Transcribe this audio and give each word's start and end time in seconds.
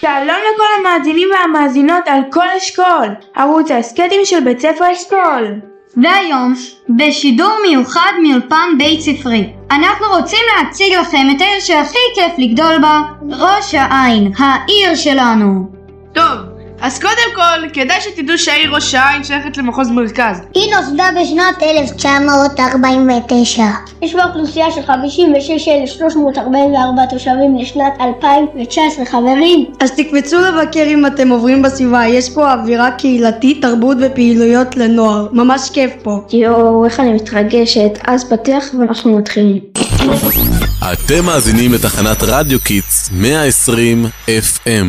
שלום 0.00 0.40
לכל 0.54 0.64
המאזינים 0.78 1.28
והמאזינות 1.32 2.08
על 2.08 2.20
כל 2.32 2.46
אשכול, 2.58 3.06
ערוץ 3.34 3.70
ההסכתים 3.70 4.20
של 4.24 4.40
בית 4.40 4.60
ספר 4.60 4.92
אשכול. 4.92 5.60
והיום, 5.96 6.54
בשידור 6.88 7.52
מיוחד 7.62 8.12
מאולפן 8.22 8.68
בית 8.78 9.00
ספרי, 9.00 9.52
אנחנו 9.70 10.06
רוצים 10.08 10.38
להציג 10.56 10.92
לכם 10.94 11.26
את 11.36 11.40
העיר 11.40 11.60
שהכי 11.60 11.98
כיף 12.14 12.32
לגדול 12.38 12.78
בה, 12.78 13.00
ראש 13.30 13.74
העין, 13.74 14.32
העיר 14.38 14.94
שלנו. 14.94 15.70
טוב, 16.12 16.38
אז 16.82 16.98
קודם 16.98 17.34
כל, 17.34 17.68
כדאי 17.72 18.00
שתדעו 18.00 18.38
שהעיר 18.38 18.74
ראש 18.74 18.94
העין 18.94 19.24
שייכת 19.24 19.56
למחוז 19.56 19.90
מרכז. 19.90 20.40
היא 20.54 20.74
נוסדה 20.76 21.04
בשנת 21.20 21.62
1949. 21.62 23.62
יש 24.02 24.14
בה 24.14 24.24
אוכלוסייה 24.24 24.70
של 24.70 24.80
56,344 24.86 27.06
תושבים 27.10 27.58
לשנת 27.58 27.92
2019 28.00 29.04
חברים. 29.04 29.66
אז 29.80 29.90
תקפצו 29.90 30.40
לבקר 30.40 30.84
אם 30.86 31.06
אתם 31.06 31.28
עוברים 31.28 31.62
בסביבה, 31.62 32.06
יש 32.06 32.30
פה 32.30 32.52
אווירה 32.52 32.90
קהילתית, 32.90 33.62
תרבות 33.62 33.96
ופעילויות 34.00 34.76
לנוער, 34.76 35.28
ממש 35.32 35.70
כיף 35.72 35.92
פה. 36.02 36.20
יואו, 36.32 36.84
איך 36.84 37.00
אני 37.00 37.12
מתרגשת. 37.12 37.98
אז 38.06 38.30
פתח 38.30 38.64
ואנחנו 38.78 39.18
מתחילים. 39.18 39.58
אתם 40.92 41.24
מאזינים 41.24 41.72
לתחנת 41.72 42.22
רדיו 42.22 42.60
Kids 42.60 43.10
120 43.12 44.06
FM. 44.26 44.86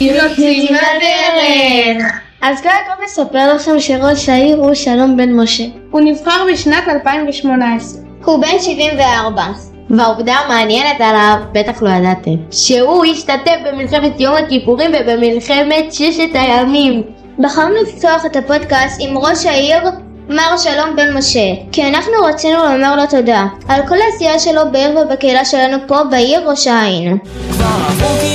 יוצאים 0.00 0.74
לדרך! 0.74 2.12
אז 2.42 2.62
קודם 2.62 2.74
כל 2.86 3.04
נספר 3.04 3.54
לכם 3.54 3.80
שראש 3.80 4.28
העיר 4.28 4.56
הוא 4.56 4.74
שלום 4.74 5.16
בן 5.16 5.32
משה. 5.32 5.64
הוא 5.90 6.00
נבחר 6.00 6.44
בשנת 6.52 6.88
2018. 6.88 8.02
הוא 8.24 8.38
בן 8.38 8.58
74. 8.60 9.42
והעובדה 9.90 10.34
המעניינת 10.34 11.00
עליו, 11.00 11.36
בטח 11.52 11.82
לא 11.82 11.90
ידעתם, 11.90 12.34
שהוא 12.50 13.04
השתתף 13.04 13.56
במלחמת 13.66 14.20
יום 14.20 14.34
הכיפורים 14.34 14.90
ובמלחמת 15.00 15.92
ששת 15.92 16.30
הימים. 16.34 17.02
בחרנו 17.38 17.74
לפתוח 17.82 18.26
את 18.26 18.36
הפודקאסט 18.36 19.00
עם 19.00 19.18
ראש 19.18 19.46
העיר 19.46 19.82
מר 20.28 20.56
שלום 20.56 20.96
בן 20.96 21.16
משה, 21.16 21.54
כי 21.72 21.88
אנחנו 21.88 22.12
רצינו 22.24 22.58
לומר 22.64 22.96
לו 22.96 23.02
תודה 23.10 23.46
על 23.68 23.86
כל 23.88 23.96
העשייה 24.00 24.38
שלו 24.38 24.62
בעיר 24.72 24.98
ובקהילה 24.98 25.44
שלנו 25.44 25.76
פה 25.86 26.04
בעיר 26.10 26.50
ראש 26.50 26.66
העין. 26.66 27.18
כבר 27.50 27.64
עברו 27.64 28.27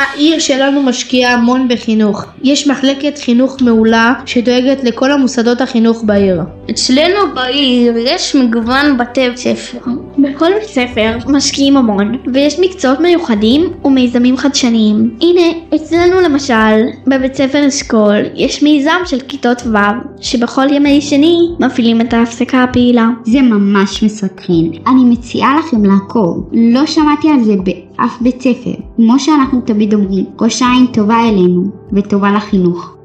העיר 0.00 0.38
שלנו 0.38 0.82
משקיעה 0.82 1.32
המון 1.32 1.68
בחינוך. 1.68 2.24
יש 2.42 2.68
מחלקת 2.68 3.18
חינוך 3.18 3.62
מעולה 3.62 4.12
שדואגת 4.26 4.84
לכל 4.84 5.12
המוסדות 5.12 5.60
החינוך 5.60 6.02
בעיר. 6.04 6.40
אצלנו 6.70 7.34
בעיר 7.34 7.96
יש 7.96 8.36
מגוון 8.36 8.98
בתי 8.98 9.26
ספר. 9.36 9.78
בכל 10.18 10.50
בית 10.60 10.68
ספר 10.68 11.16
משקיעים 11.26 11.76
המון, 11.76 12.16
ויש 12.34 12.58
מקצועות 12.60 13.00
מיוחדים 13.00 13.72
ומיזמים 13.84 14.36
חדשניים. 14.36 15.14
הנה, 15.20 15.42
אצלנו 15.74 16.20
למשל, 16.20 16.86
בבית 17.06 17.34
ספר 17.34 17.68
אשכול, 17.68 18.16
יש 18.34 18.62
מיזם 18.62 19.00
של 19.04 19.20
כיתות 19.20 19.62
ו', 19.66 19.76
שבכל 20.20 20.72
ימי 20.72 21.00
שני 21.00 21.38
מפעילים 21.60 22.00
את 22.00 22.12
ההפסקה 22.12 22.62
הפעילה. 22.62 23.08
זה 23.24 23.42
ממש 23.42 24.02
מסקרן. 24.02 24.70
אני 24.86 25.04
מציעה 25.04 25.58
לכם 25.58 25.84
לעקוב. 25.84 26.48
לא 26.52 26.86
שמעתי 26.86 27.28
על 27.28 27.44
זה 27.44 27.54
באף 28.00 28.20
בית 28.20 28.40
ספר. 28.40 28.70
כמו 28.96 29.18
שאנחנו 29.18 29.60
תמיד 29.60 29.94
אומרים, 29.94 30.24
ראש 30.40 30.62
העין 30.62 30.86
טובה 30.86 31.20
אלינו, 31.28 31.62
וטובה 31.92 32.32
לחינוך. 32.36 32.96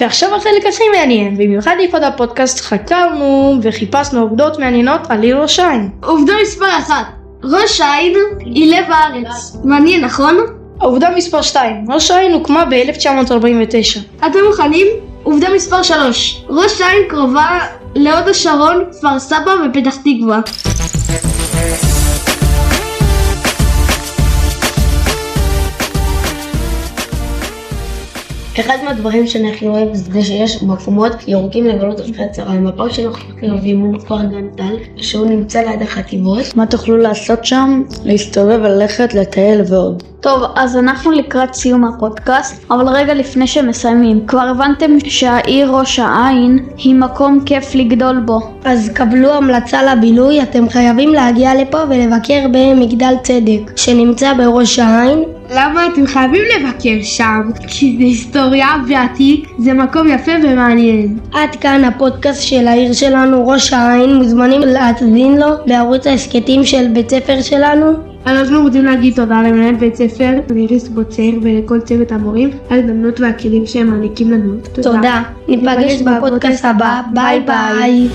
ועכשיו 0.00 0.34
החלק 0.36 0.66
הכי 0.68 0.84
מעניין, 0.98 1.36
במיוחד 1.36 1.76
לכבוד 1.84 2.02
הפודקאסט 2.02 2.60
חקרנו 2.60 3.58
וחיפשנו 3.62 4.20
עובדות 4.20 4.58
מעניינות 4.58 5.00
על 5.08 5.22
עיר 5.22 5.42
ראש 5.42 5.58
העין. 5.58 5.90
עובדה 6.02 6.32
מספר 6.42 6.78
אחת, 6.78 7.06
ראש 7.44 7.80
העין 7.80 8.14
היא 8.40 8.76
לב 8.76 8.84
הארץ. 8.90 9.56
מעניין, 9.64 10.04
נכון? 10.04 10.61
עובדה 10.82 11.10
מספר 11.16 11.42
2, 11.42 11.84
ראש 11.88 12.10
העין 12.10 12.32
הוקמה 12.32 12.64
ב-1949. 12.64 14.26
אתם 14.26 14.38
מוכנים? 14.46 14.86
עובדה 15.22 15.48
מספר 15.54 15.82
3, 15.82 16.44
ראש 16.48 16.80
העין 16.80 17.02
קרובה 17.08 17.58
להוד 17.94 18.28
השרון, 18.28 18.84
כפר 18.92 19.18
סבא 19.18 19.50
ופתח 19.70 19.96
תקווה. 19.96 20.40
אחד 28.60 28.76
מהדברים 28.84 29.26
שאני 29.26 29.52
הכי 29.52 29.66
אוהב 29.66 29.94
זה 29.94 30.22
שיש 30.22 30.62
מקומות 30.62 31.12
ירוקים 31.28 31.66
לבלות 31.66 32.00
אחרי 32.00 32.24
הצהריים. 32.24 32.66
הפארק 32.66 32.92
שאנחנו 32.92 33.34
הכי 33.36 33.50
אוהבים 33.50 33.80
הוא 33.80 33.98
כפר 33.98 34.22
גן 34.22 34.48
טל, 34.56 34.76
שהוא 34.96 35.26
נמצא 35.26 35.60
ליד 35.60 35.82
החטיבות. 35.82 36.56
מה 36.56 36.66
תוכלו 36.66 36.96
לעשות 36.96 37.44
שם? 37.44 37.82
להסתובב, 38.04 38.60
ללכת, 38.62 39.14
לטייל 39.14 39.60
ועוד. 39.68 40.02
טוב, 40.20 40.42
אז 40.56 40.76
אנחנו 40.76 41.12
לקראת 41.12 41.54
סיום 41.54 41.84
הפודקאסט, 41.84 42.64
אבל 42.70 42.88
רגע 42.88 43.14
לפני 43.14 43.46
שמסיימים, 43.46 44.26
כבר 44.26 44.40
הבנתם 44.40 44.90
שהעיר 45.04 45.70
ראש 45.70 45.98
העין 45.98 46.58
היא 46.76 46.94
מקום 46.94 47.40
כיף 47.46 47.74
לגדול 47.74 48.20
בו. 48.20 48.40
אז 48.64 48.90
קבלו 48.94 49.34
המלצה 49.34 49.94
לבילוי, 49.94 50.42
אתם 50.42 50.68
חייבים 50.68 51.12
להגיע 51.12 51.54
לפה 51.54 51.78
ולבקר 51.88 52.46
במגדל 52.52 53.14
צדק, 53.22 53.76
שנמצא 53.76 54.32
בראש 54.34 54.78
העין. 54.78 55.24
למה 55.54 55.86
אתם 55.86 56.06
חייבים 56.06 56.42
לבקר 56.56 57.02
שם? 57.02 57.40
כי 57.68 57.96
זה 57.98 58.04
היסטוריה 58.04 58.68
ועתיק, 58.88 59.48
זה 59.58 59.72
מקום 59.72 60.08
יפה 60.08 60.32
ומעניין. 60.42 61.18
עד 61.32 61.56
כאן 61.60 61.84
הפודקאסט 61.84 62.42
של 62.42 62.68
העיר 62.68 62.92
שלנו, 62.92 63.48
ראש 63.48 63.72
העין, 63.72 64.14
מוזמנים 64.14 64.60
להאזין 64.60 65.36
לו 65.36 65.46
בערוץ 65.66 66.06
ההסכתים 66.06 66.64
של 66.64 66.88
בית 66.88 67.10
ספר 67.10 67.42
שלנו. 67.42 67.92
אנחנו 68.26 68.62
רוצים 68.62 68.84
להגיד 68.84 69.14
תודה 69.16 69.42
למנהל 69.42 69.74
בית 69.74 69.96
ספר, 69.96 70.30
לאיריס 70.50 70.88
בוצר 70.88 71.22
ולכל 71.42 71.80
צוות 71.80 72.12
המורים 72.12 72.50
על 72.70 72.78
ההזדמנות 72.78 73.20
והכלים 73.20 73.66
שהם 73.66 73.86
מעניקים 73.86 74.30
לנו. 74.30 74.54
תודה. 74.82 75.22
ניפגש 75.48 76.02
בפודקאסט 76.02 76.64
הבא, 76.64 77.00
ביי 77.12 77.40
ביי. 77.40 78.08